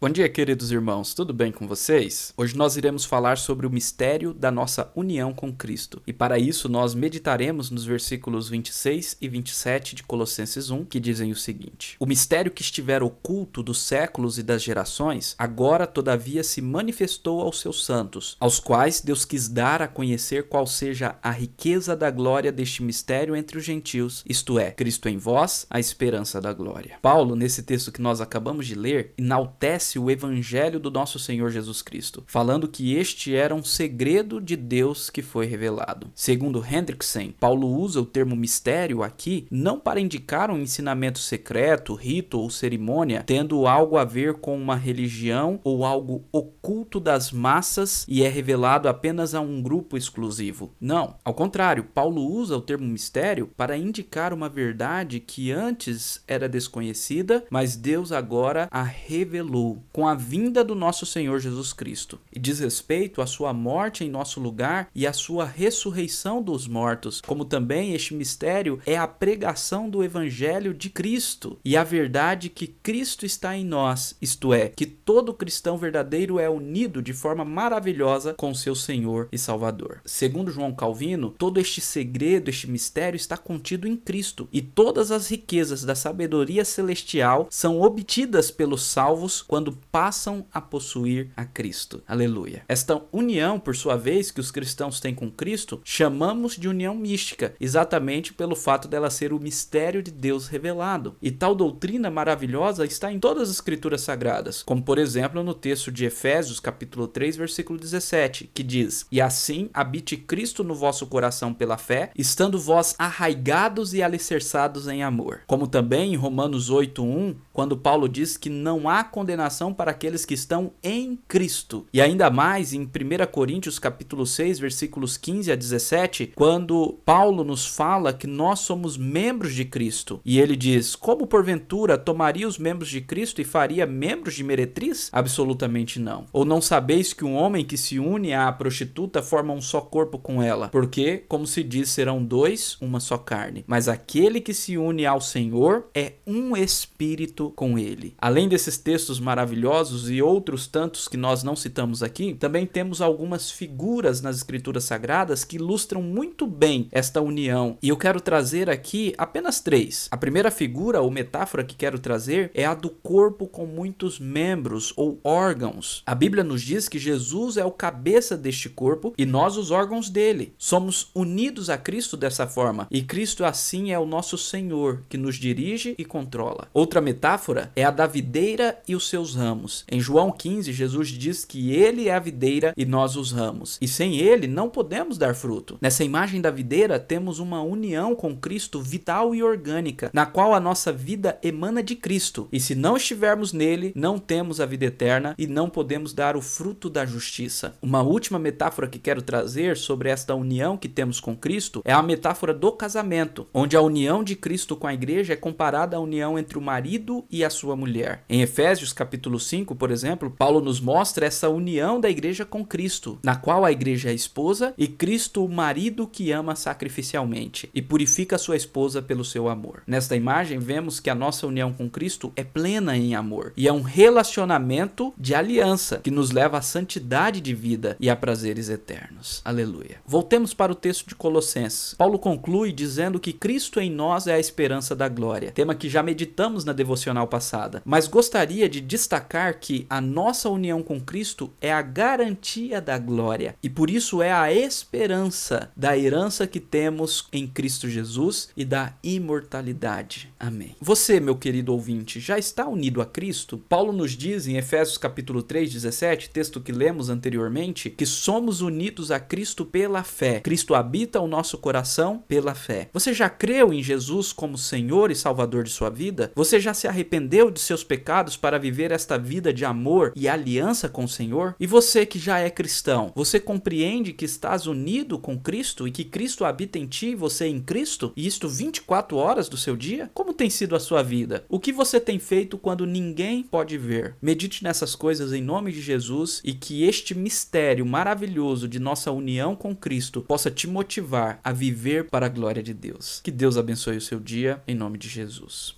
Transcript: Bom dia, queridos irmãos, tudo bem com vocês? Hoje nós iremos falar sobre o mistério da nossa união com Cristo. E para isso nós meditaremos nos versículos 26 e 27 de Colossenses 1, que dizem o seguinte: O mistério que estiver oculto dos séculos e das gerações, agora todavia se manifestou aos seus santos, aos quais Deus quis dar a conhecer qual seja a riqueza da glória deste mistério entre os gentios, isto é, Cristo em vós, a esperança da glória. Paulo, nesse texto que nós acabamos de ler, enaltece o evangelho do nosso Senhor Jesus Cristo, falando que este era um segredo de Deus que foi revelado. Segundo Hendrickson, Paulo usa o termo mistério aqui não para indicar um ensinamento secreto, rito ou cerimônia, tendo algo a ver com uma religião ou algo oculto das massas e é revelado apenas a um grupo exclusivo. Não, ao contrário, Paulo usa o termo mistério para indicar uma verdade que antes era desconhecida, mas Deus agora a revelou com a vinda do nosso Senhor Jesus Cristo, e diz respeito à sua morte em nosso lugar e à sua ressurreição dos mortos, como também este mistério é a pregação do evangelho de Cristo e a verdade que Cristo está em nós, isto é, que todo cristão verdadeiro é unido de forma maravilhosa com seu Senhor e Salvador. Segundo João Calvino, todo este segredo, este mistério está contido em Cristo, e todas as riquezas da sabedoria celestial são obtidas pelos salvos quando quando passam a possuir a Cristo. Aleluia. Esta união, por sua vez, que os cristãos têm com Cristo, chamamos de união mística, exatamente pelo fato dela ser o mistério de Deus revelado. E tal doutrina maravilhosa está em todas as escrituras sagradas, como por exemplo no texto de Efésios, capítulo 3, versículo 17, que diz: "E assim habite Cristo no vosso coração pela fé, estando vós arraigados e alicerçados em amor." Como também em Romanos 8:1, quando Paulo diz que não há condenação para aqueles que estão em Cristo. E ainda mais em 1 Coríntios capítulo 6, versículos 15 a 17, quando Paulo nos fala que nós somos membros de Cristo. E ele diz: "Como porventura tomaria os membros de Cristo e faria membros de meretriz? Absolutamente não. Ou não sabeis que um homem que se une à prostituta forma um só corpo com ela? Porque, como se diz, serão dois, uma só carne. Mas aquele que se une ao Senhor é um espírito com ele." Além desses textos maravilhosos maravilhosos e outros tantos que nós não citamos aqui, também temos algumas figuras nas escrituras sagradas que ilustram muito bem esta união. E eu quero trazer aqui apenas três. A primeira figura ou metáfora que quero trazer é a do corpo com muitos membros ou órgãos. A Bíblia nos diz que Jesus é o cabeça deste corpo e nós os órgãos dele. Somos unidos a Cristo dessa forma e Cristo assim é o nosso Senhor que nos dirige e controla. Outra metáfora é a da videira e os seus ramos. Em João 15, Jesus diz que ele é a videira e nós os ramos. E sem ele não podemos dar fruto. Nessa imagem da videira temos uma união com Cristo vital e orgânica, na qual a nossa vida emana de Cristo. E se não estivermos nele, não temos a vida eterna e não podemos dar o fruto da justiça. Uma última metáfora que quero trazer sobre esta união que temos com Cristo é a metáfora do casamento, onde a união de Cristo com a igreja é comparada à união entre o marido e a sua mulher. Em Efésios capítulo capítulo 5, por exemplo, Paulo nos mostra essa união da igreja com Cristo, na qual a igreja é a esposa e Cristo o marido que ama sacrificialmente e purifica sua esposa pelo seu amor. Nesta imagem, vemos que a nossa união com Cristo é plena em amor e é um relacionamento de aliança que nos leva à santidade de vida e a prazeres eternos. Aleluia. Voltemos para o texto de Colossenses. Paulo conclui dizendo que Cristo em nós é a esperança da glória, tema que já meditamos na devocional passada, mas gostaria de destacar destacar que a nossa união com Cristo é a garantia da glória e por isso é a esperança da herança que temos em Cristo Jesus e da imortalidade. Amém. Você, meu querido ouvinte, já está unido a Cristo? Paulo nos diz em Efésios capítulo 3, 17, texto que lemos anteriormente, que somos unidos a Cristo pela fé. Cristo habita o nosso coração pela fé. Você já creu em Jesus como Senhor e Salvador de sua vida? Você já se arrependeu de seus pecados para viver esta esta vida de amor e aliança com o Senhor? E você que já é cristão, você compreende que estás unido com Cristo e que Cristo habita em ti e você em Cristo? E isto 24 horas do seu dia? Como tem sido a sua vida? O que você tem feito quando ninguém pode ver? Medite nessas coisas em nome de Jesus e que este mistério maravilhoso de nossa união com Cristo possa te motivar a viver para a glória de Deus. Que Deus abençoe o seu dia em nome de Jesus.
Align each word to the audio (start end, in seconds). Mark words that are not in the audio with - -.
Bom 0.00 0.08
dia, 0.08 0.28
queridos 0.28 0.70
irmãos, 0.70 1.12
tudo 1.12 1.34
bem 1.34 1.50
com 1.50 1.66
vocês? 1.66 2.32
Hoje 2.36 2.56
nós 2.56 2.76
iremos 2.76 3.04
falar 3.04 3.36
sobre 3.36 3.66
o 3.66 3.70
mistério 3.70 4.32
da 4.32 4.48
nossa 4.48 4.92
união 4.94 5.34
com 5.34 5.52
Cristo. 5.52 6.00
E 6.06 6.12
para 6.12 6.38
isso 6.38 6.68
nós 6.68 6.94
meditaremos 6.94 7.68
nos 7.68 7.84
versículos 7.84 8.48
26 8.48 9.16
e 9.20 9.28
27 9.28 9.96
de 9.96 10.04
Colossenses 10.04 10.70
1, 10.70 10.84
que 10.84 11.00
dizem 11.00 11.32
o 11.32 11.34
seguinte: 11.34 11.96
O 11.98 12.06
mistério 12.06 12.52
que 12.52 12.62
estiver 12.62 13.02
oculto 13.02 13.60
dos 13.60 13.80
séculos 13.82 14.38
e 14.38 14.44
das 14.44 14.62
gerações, 14.62 15.34
agora 15.36 15.84
todavia 15.84 16.44
se 16.44 16.62
manifestou 16.62 17.40
aos 17.40 17.60
seus 17.60 17.84
santos, 17.84 18.36
aos 18.38 18.60
quais 18.60 19.00
Deus 19.00 19.24
quis 19.24 19.48
dar 19.48 19.82
a 19.82 19.88
conhecer 19.88 20.44
qual 20.44 20.64
seja 20.64 21.16
a 21.20 21.32
riqueza 21.32 21.96
da 21.96 22.08
glória 22.08 22.52
deste 22.52 22.84
mistério 22.84 23.34
entre 23.34 23.58
os 23.58 23.64
gentios, 23.64 24.22
isto 24.28 24.60
é, 24.60 24.70
Cristo 24.70 25.08
em 25.08 25.16
vós, 25.16 25.66
a 25.68 25.80
esperança 25.80 26.40
da 26.40 26.52
glória. 26.52 26.98
Paulo, 27.02 27.34
nesse 27.34 27.64
texto 27.64 27.90
que 27.90 28.00
nós 28.00 28.20
acabamos 28.20 28.64
de 28.64 28.76
ler, 28.76 29.12
enaltece 29.18 29.87
o 29.96 30.10
evangelho 30.10 30.80
do 30.80 30.90
nosso 30.90 31.20
Senhor 31.20 31.50
Jesus 31.50 31.82
Cristo, 31.82 32.24
falando 32.26 32.66
que 32.66 32.96
este 32.96 33.36
era 33.36 33.54
um 33.54 33.62
segredo 33.62 34.40
de 34.40 34.56
Deus 34.56 35.08
que 35.08 35.22
foi 35.22 35.46
revelado. 35.46 36.10
Segundo 36.16 36.64
Hendrickson, 36.64 37.32
Paulo 37.38 37.68
usa 37.68 38.00
o 38.00 38.06
termo 38.06 38.34
mistério 38.34 39.04
aqui 39.04 39.46
não 39.52 39.78
para 39.78 40.00
indicar 40.00 40.50
um 40.50 40.58
ensinamento 40.58 41.20
secreto, 41.20 41.94
rito 41.94 42.40
ou 42.40 42.50
cerimônia, 42.50 43.22
tendo 43.24 43.68
algo 43.68 43.96
a 43.96 44.04
ver 44.04 44.34
com 44.34 44.60
uma 44.60 44.74
religião 44.74 45.60
ou 45.62 45.84
algo 45.84 46.24
oculto 46.32 46.98
das 46.98 47.30
massas 47.30 48.04
e 48.08 48.24
é 48.24 48.28
revelado 48.28 48.88
apenas 48.88 49.34
a 49.34 49.40
um 49.40 49.62
grupo 49.62 49.96
exclusivo. 49.96 50.72
Não, 50.80 51.14
ao 51.24 51.34
contrário, 51.34 51.84
Paulo 51.84 52.26
usa 52.26 52.56
o 52.56 52.62
termo 52.62 52.86
mistério 52.86 53.50
para 53.56 53.76
indicar 53.76 54.32
uma 54.32 54.48
verdade 54.48 55.20
que 55.20 55.52
antes 55.52 56.22
era 56.26 56.48
desconhecida, 56.48 57.44
mas 57.50 57.76
Deus 57.76 58.10
agora 58.10 58.66
a 58.70 58.82
revelou 58.82 59.77
com 59.92 60.06
a 60.06 60.14
vinda 60.14 60.62
do 60.64 60.74
nosso 60.74 61.06
Senhor 61.06 61.38
Jesus 61.40 61.72
Cristo, 61.72 62.18
e 62.32 62.38
diz 62.38 62.58
respeito 62.60 63.20
à 63.20 63.26
sua 63.26 63.52
morte 63.52 64.04
em 64.04 64.10
nosso 64.10 64.40
lugar 64.40 64.88
e 64.94 65.06
à 65.06 65.12
sua 65.12 65.44
ressurreição 65.44 66.42
dos 66.42 66.66
mortos, 66.66 67.20
como 67.20 67.44
também 67.44 67.94
este 67.94 68.14
mistério 68.14 68.80
é 68.86 68.96
a 68.96 69.06
pregação 69.06 69.88
do 69.88 70.02
evangelho 70.02 70.74
de 70.74 70.90
Cristo 70.90 71.58
e 71.64 71.76
a 71.76 71.84
verdade 71.84 72.48
que 72.48 72.66
Cristo 72.66 73.24
está 73.24 73.56
em 73.56 73.64
nós, 73.64 74.16
isto 74.20 74.52
é, 74.52 74.68
que 74.68 74.86
todo 74.86 75.34
cristão 75.34 75.76
verdadeiro 75.76 76.38
é 76.38 76.48
unido 76.48 77.02
de 77.02 77.12
forma 77.12 77.44
maravilhosa 77.44 78.34
com 78.34 78.54
seu 78.54 78.74
Senhor 78.74 79.28
e 79.32 79.38
Salvador. 79.38 80.00
Segundo 80.04 80.50
João 80.50 80.74
Calvino, 80.74 81.34
todo 81.38 81.60
este 81.60 81.80
segredo, 81.80 82.48
este 82.48 82.68
mistério 82.70 83.16
está 83.16 83.36
contido 83.36 83.86
em 83.86 83.96
Cristo, 83.96 84.48
e 84.52 84.60
todas 84.60 85.10
as 85.10 85.28
riquezas 85.28 85.84
da 85.84 85.94
sabedoria 85.94 86.64
celestial 86.64 87.46
são 87.50 87.80
obtidas 87.80 88.50
pelos 88.50 88.82
salvos 88.82 89.42
quando 89.42 89.67
quando 89.68 89.78
passam 89.92 90.46
a 90.52 90.60
possuir 90.60 91.30
a 91.36 91.44
Cristo. 91.44 92.02
Aleluia. 92.06 92.62
Esta 92.68 93.00
união, 93.12 93.60
por 93.60 93.76
sua 93.76 93.96
vez, 93.96 94.30
que 94.30 94.40
os 94.40 94.50
cristãos 94.50 95.00
têm 95.00 95.14
com 95.14 95.30
Cristo, 95.30 95.80
chamamos 95.84 96.56
de 96.56 96.68
união 96.68 96.94
mística, 96.94 97.54
exatamente 97.60 98.32
pelo 98.32 98.56
fato 98.56 98.88
dela 98.88 99.10
ser 99.10 99.32
o 99.32 99.40
mistério 99.40 100.02
de 100.02 100.10
Deus 100.10 100.48
revelado. 100.48 101.16
E 101.20 101.30
tal 101.30 101.54
doutrina 101.54 102.10
maravilhosa 102.10 102.84
está 102.84 103.12
em 103.12 103.18
todas 103.18 103.48
as 103.48 103.56
escrituras 103.56 104.00
sagradas, 104.00 104.62
como 104.62 104.82
por 104.82 104.98
exemplo 104.98 105.42
no 105.42 105.54
texto 105.54 105.92
de 105.92 106.06
Efésios, 106.06 106.60
capítulo 106.60 107.06
3, 107.06 107.36
versículo 107.36 107.78
17, 107.78 108.50
que 108.54 108.62
diz: 108.62 109.06
"E 109.10 109.20
assim 109.20 109.68
habite 109.74 110.16
Cristo 110.16 110.64
no 110.64 110.74
vosso 110.74 111.06
coração 111.06 111.52
pela 111.52 111.76
fé, 111.76 112.10
estando 112.16 112.58
vós 112.58 112.94
arraigados 112.98 113.92
e 113.92 114.02
alicerçados 114.02 114.88
em 114.88 115.02
amor." 115.02 115.40
Como 115.46 115.66
também 115.66 116.14
em 116.14 116.16
Romanos 116.16 116.70
8:1, 116.70 117.36
quando 117.52 117.76
Paulo 117.76 118.08
diz 118.08 118.36
que 118.36 118.48
não 118.48 118.88
há 118.88 119.02
condenação 119.04 119.57
para 119.74 119.90
aqueles 119.90 120.24
que 120.24 120.34
estão 120.34 120.70
em 120.82 121.18
Cristo. 121.26 121.86
E 121.92 122.00
ainda 122.00 122.30
mais 122.30 122.72
em 122.72 122.82
1 122.82 122.88
Coríntios 123.32 123.78
capítulo 123.78 124.24
6, 124.24 124.60
versículos 124.60 125.16
15 125.16 125.50
a 125.50 125.56
17, 125.56 126.32
quando 126.36 126.98
Paulo 127.04 127.42
nos 127.42 127.66
fala 127.66 128.12
que 128.12 128.28
nós 128.28 128.60
somos 128.60 128.96
membros 128.96 129.54
de 129.54 129.64
Cristo. 129.64 130.20
E 130.24 130.38
ele 130.38 130.54
diz: 130.54 130.94
"Como 130.94 131.26
porventura 131.26 131.98
tomaria 131.98 132.46
os 132.46 132.56
membros 132.56 132.88
de 132.88 133.00
Cristo 133.00 133.40
e 133.40 133.44
faria 133.44 133.84
membros 133.84 134.34
de 134.34 134.44
meretriz? 134.44 135.08
Absolutamente 135.12 135.98
não. 135.98 136.26
Ou 136.32 136.44
não 136.44 136.60
sabeis 136.60 137.12
que 137.12 137.24
um 137.24 137.34
homem 137.34 137.64
que 137.64 137.76
se 137.76 137.98
une 137.98 138.32
à 138.32 138.50
prostituta 138.52 139.20
forma 139.22 139.52
um 139.52 139.60
só 139.60 139.80
corpo 139.80 140.18
com 140.18 140.40
ela? 140.40 140.68
Porque, 140.68 141.24
como 141.28 141.46
se 141.46 141.64
diz, 141.64 141.88
serão 141.88 142.24
dois, 142.24 142.76
uma 142.80 143.00
só 143.00 143.18
carne. 143.18 143.64
Mas 143.66 143.88
aquele 143.88 144.40
que 144.40 144.54
se 144.54 144.78
une 144.78 145.04
ao 145.04 145.20
Senhor 145.20 145.88
é 145.92 146.12
um 146.24 146.56
espírito 146.56 147.52
com 147.56 147.76
ele." 147.76 148.14
Além 148.18 148.48
desses 148.48 148.78
textos 148.78 149.18
maravilhosos 149.18 149.47
maravilhosos 149.48 150.10
e 150.10 150.20
outros 150.20 150.66
tantos 150.66 151.08
que 151.08 151.16
nós 151.16 151.42
não 151.42 151.56
citamos 151.56 152.02
aqui, 152.02 152.34
também 152.34 152.66
temos 152.66 153.00
algumas 153.00 153.50
figuras 153.50 154.20
nas 154.20 154.36
escrituras 154.36 154.84
sagradas 154.84 155.42
que 155.44 155.56
ilustram 155.56 156.02
muito 156.02 156.46
bem 156.46 156.88
esta 156.92 157.20
união. 157.22 157.78
E 157.82 157.88
eu 157.88 157.96
quero 157.96 158.20
trazer 158.20 158.68
aqui 158.68 159.14
apenas 159.16 159.60
três. 159.60 160.08
A 160.10 160.16
primeira 160.16 160.50
figura 160.50 161.00
ou 161.00 161.10
metáfora 161.10 161.64
que 161.64 161.74
quero 161.74 161.98
trazer 161.98 162.50
é 162.54 162.66
a 162.66 162.74
do 162.74 162.90
corpo 162.90 163.46
com 163.46 163.64
muitos 163.64 164.18
membros 164.18 164.92
ou 164.96 165.18
órgãos. 165.24 166.02
A 166.06 166.14
Bíblia 166.14 166.44
nos 166.44 166.60
diz 166.60 166.88
que 166.88 166.98
Jesus 166.98 167.56
é 167.56 167.64
o 167.64 167.70
cabeça 167.70 168.36
deste 168.36 168.68
corpo 168.68 169.14
e 169.16 169.24
nós 169.24 169.56
os 169.56 169.70
órgãos 169.70 170.10
dele. 170.10 170.52
Somos 170.58 171.10
unidos 171.14 171.70
a 171.70 171.78
Cristo 171.78 172.16
dessa 172.16 172.46
forma 172.46 172.86
e 172.90 173.02
Cristo 173.02 173.44
assim 173.44 173.92
é 173.92 173.98
o 173.98 174.06
nosso 174.06 174.36
Senhor 174.36 175.04
que 175.08 175.16
nos 175.16 175.36
dirige 175.36 175.94
e 175.96 176.04
controla. 176.04 176.68
Outra 176.74 177.00
metáfora 177.00 177.72
é 177.74 177.84
a 177.84 177.90
da 177.90 178.06
videira 178.06 178.78
e 178.86 178.94
os 178.94 179.08
seus 179.08 179.34
ramos. 179.38 179.84
Em 179.90 180.00
João 180.00 180.32
15, 180.32 180.72
Jesus 180.72 181.08
diz 181.08 181.44
que 181.44 181.72
ele 181.72 182.08
é 182.08 182.14
a 182.14 182.18
videira 182.18 182.74
e 182.76 182.84
nós 182.84 183.16
os 183.16 183.30
ramos. 183.30 183.78
E 183.80 183.86
sem 183.86 184.18
ele 184.18 184.46
não 184.46 184.68
podemos 184.68 185.16
dar 185.16 185.34
fruto. 185.34 185.78
Nessa 185.80 186.04
imagem 186.04 186.40
da 186.40 186.50
videira 186.50 186.98
temos 186.98 187.38
uma 187.38 187.62
união 187.62 188.14
com 188.14 188.36
Cristo 188.36 188.82
vital 188.82 189.34
e 189.34 189.42
orgânica, 189.42 190.10
na 190.12 190.26
qual 190.26 190.52
a 190.52 190.60
nossa 190.60 190.92
vida 190.92 191.38
emana 191.42 191.82
de 191.82 191.94
Cristo. 191.94 192.48
E 192.52 192.58
se 192.58 192.74
não 192.74 192.96
estivermos 192.96 193.52
nele, 193.52 193.92
não 193.94 194.18
temos 194.18 194.60
a 194.60 194.66
vida 194.66 194.86
eterna 194.86 195.34
e 195.38 195.46
não 195.46 195.70
podemos 195.70 196.12
dar 196.12 196.36
o 196.36 196.42
fruto 196.42 196.90
da 196.90 197.06
justiça. 197.06 197.74
Uma 197.80 198.02
última 198.02 198.38
metáfora 198.38 198.88
que 198.88 198.98
quero 198.98 199.22
trazer 199.22 199.76
sobre 199.76 200.08
esta 200.08 200.34
união 200.34 200.76
que 200.76 200.88
temos 200.88 201.20
com 201.20 201.36
Cristo 201.36 201.80
é 201.84 201.92
a 201.92 202.02
metáfora 202.02 202.52
do 202.52 202.72
casamento, 202.72 203.46
onde 203.54 203.76
a 203.76 203.82
união 203.82 204.24
de 204.24 204.34
Cristo 204.34 204.76
com 204.76 204.86
a 204.86 204.94
igreja 204.94 205.34
é 205.34 205.36
comparada 205.36 205.96
à 205.96 206.00
união 206.00 206.38
entre 206.38 206.58
o 206.58 206.62
marido 206.62 207.24
e 207.30 207.44
a 207.44 207.50
sua 207.50 207.76
mulher. 207.76 208.24
Em 208.28 208.42
Efésios 208.42 208.92
capítulo 208.92 209.27
capítulo 209.28 209.38
5, 209.38 209.74
por 209.74 209.90
exemplo, 209.90 210.30
Paulo 210.30 210.60
nos 210.60 210.80
mostra 210.80 211.26
essa 211.26 211.50
união 211.50 212.00
da 212.00 212.08
igreja 212.08 212.46
com 212.46 212.64
Cristo, 212.64 213.18
na 213.22 213.36
qual 213.36 213.64
a 213.64 213.70
igreja 213.70 214.08
é 214.08 214.12
a 214.12 214.14
esposa 214.14 214.72
e 214.78 214.88
Cristo 214.88 215.44
o 215.44 215.48
marido 215.48 216.06
que 216.06 216.32
ama 216.32 216.56
sacrificialmente 216.56 217.68
e 217.74 217.82
purifica 217.82 218.38
sua 218.38 218.56
esposa 218.56 219.02
pelo 219.02 219.24
seu 219.24 219.48
amor. 219.48 219.82
Nesta 219.86 220.16
imagem, 220.16 220.58
vemos 220.58 220.98
que 220.98 221.10
a 221.10 221.14
nossa 221.14 221.46
união 221.46 221.72
com 221.72 221.90
Cristo 221.90 222.32
é 222.34 222.42
plena 222.42 222.96
em 222.96 223.14
amor 223.14 223.52
e 223.56 223.68
é 223.68 223.72
um 223.72 223.82
relacionamento 223.82 225.12
de 225.18 225.34
aliança 225.34 225.98
que 225.98 226.10
nos 226.10 226.30
leva 226.30 226.58
à 226.58 226.62
santidade 226.62 227.40
de 227.40 227.54
vida 227.54 227.96
e 228.00 228.08
a 228.08 228.16
prazeres 228.16 228.70
eternos. 228.70 229.42
Aleluia. 229.44 230.00
Voltemos 230.06 230.54
para 230.54 230.72
o 230.72 230.74
texto 230.74 231.06
de 231.06 231.14
Colossenses. 231.14 231.94
Paulo 231.98 232.18
conclui 232.18 232.72
dizendo 232.72 233.20
que 233.20 233.32
Cristo 233.32 233.78
em 233.78 233.90
nós 233.90 234.26
é 234.26 234.34
a 234.34 234.40
esperança 234.40 234.96
da 234.96 235.08
glória, 235.08 235.52
tema 235.52 235.74
que 235.74 235.88
já 235.88 236.02
meditamos 236.02 236.64
na 236.64 236.72
devocional 236.72 237.26
passada, 237.26 237.82
mas 237.84 238.08
gostaria 238.08 238.68
de 238.68 238.80
destacar 238.80 239.07
destacar 239.08 239.58
que 239.58 239.86
a 239.88 240.02
nossa 240.02 240.50
união 240.50 240.82
com 240.82 241.00
Cristo 241.00 241.50
é 241.62 241.72
a 241.72 241.80
garantia 241.80 242.78
da 242.78 242.98
glória 242.98 243.56
e 243.62 243.70
por 243.70 243.88
isso 243.88 244.20
é 244.20 244.30
a 244.30 244.52
esperança 244.52 245.70
da 245.74 245.96
herança 245.96 246.46
que 246.46 246.60
temos 246.60 247.26
em 247.32 247.46
Cristo 247.46 247.88
Jesus 247.88 248.50
e 248.54 248.66
da 248.66 248.92
imortalidade. 249.02 250.30
Amém. 250.38 250.76
Você, 250.78 251.18
meu 251.18 251.36
querido 251.36 251.72
ouvinte, 251.72 252.20
já 252.20 252.38
está 252.38 252.68
unido 252.68 253.00
a 253.00 253.06
Cristo? 253.06 253.56
Paulo 253.66 253.92
nos 253.92 254.12
diz 254.12 254.46
em 254.46 254.58
Efésios 254.58 254.98
capítulo 254.98 255.42
3, 255.42 255.72
17, 255.72 256.28
texto 256.28 256.60
que 256.60 256.70
lemos 256.70 257.08
anteriormente, 257.08 257.88
que 257.88 258.04
somos 258.04 258.60
unidos 258.60 259.10
a 259.10 259.18
Cristo 259.18 259.64
pela 259.64 260.04
fé. 260.04 260.40
Cristo 260.40 260.74
habita 260.74 261.18
o 261.18 261.26
nosso 261.26 261.56
coração 261.56 262.22
pela 262.28 262.54
fé. 262.54 262.90
Você 262.92 263.14
já 263.14 263.30
creu 263.30 263.72
em 263.72 263.82
Jesus 263.82 264.32
como 264.34 264.58
Senhor 264.58 265.10
e 265.10 265.16
Salvador 265.16 265.64
de 265.64 265.70
sua 265.70 265.88
vida? 265.88 266.30
Você 266.34 266.60
já 266.60 266.74
se 266.74 266.86
arrependeu 266.86 267.50
de 267.50 267.60
seus 267.60 267.82
pecados 267.82 268.36
para 268.36 268.58
viver 268.58 268.90
esta 268.90 268.97
esta 268.98 269.16
vida 269.16 269.54
de 269.54 269.64
amor 269.64 270.12
e 270.16 270.28
aliança 270.28 270.88
com 270.88 271.04
o 271.04 271.08
Senhor? 271.08 271.54
E 271.58 271.66
você 271.66 272.04
que 272.04 272.18
já 272.18 272.40
é 272.40 272.50
cristão, 272.50 273.12
você 273.14 273.38
compreende 273.38 274.12
que 274.12 274.24
estás 274.24 274.66
unido 274.66 275.18
com 275.20 275.38
Cristo 275.38 275.86
e 275.86 275.92
que 275.92 276.04
Cristo 276.04 276.44
habita 276.44 276.78
em 276.78 276.86
ti 276.86 277.10
e 277.10 277.14
você 277.14 277.46
em 277.46 277.60
Cristo? 277.60 278.12
E 278.16 278.26
isto 278.26 278.48
24 278.48 279.16
horas 279.16 279.48
do 279.48 279.56
seu 279.56 279.76
dia? 279.76 280.10
Como 280.12 280.34
tem 280.34 280.50
sido 280.50 280.74
a 280.74 280.80
sua 280.80 281.00
vida? 281.00 281.44
O 281.48 281.60
que 281.60 281.72
você 281.72 282.00
tem 282.00 282.18
feito 282.18 282.58
quando 282.58 282.84
ninguém 282.84 283.44
pode 283.44 283.78
ver? 283.78 284.16
Medite 284.20 284.64
nessas 284.64 284.96
coisas 284.96 285.32
em 285.32 285.40
nome 285.40 285.70
de 285.70 285.80
Jesus 285.80 286.42
e 286.44 286.52
que 286.52 286.82
este 286.82 287.14
mistério 287.14 287.86
maravilhoso 287.86 288.66
de 288.66 288.80
nossa 288.80 289.12
união 289.12 289.54
com 289.54 289.74
Cristo 289.76 290.22
possa 290.22 290.50
te 290.50 290.66
motivar 290.66 291.40
a 291.44 291.52
viver 291.52 292.08
para 292.10 292.26
a 292.26 292.28
glória 292.28 292.62
de 292.62 292.74
Deus. 292.74 293.20
Que 293.22 293.30
Deus 293.30 293.56
abençoe 293.56 293.96
o 293.96 294.02
seu 294.02 294.18
dia 294.18 294.60
em 294.66 294.74
nome 294.74 294.98
de 294.98 295.08
Jesus. 295.08 295.66